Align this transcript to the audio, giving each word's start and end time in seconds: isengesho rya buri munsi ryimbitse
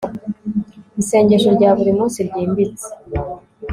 isengesho 1.01 1.49
rya 1.57 1.69
buri 1.77 1.91
munsi 1.99 2.19
ryimbitse 2.27 2.87